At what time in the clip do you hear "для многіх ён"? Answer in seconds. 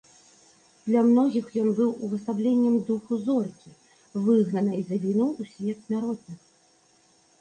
0.85-1.67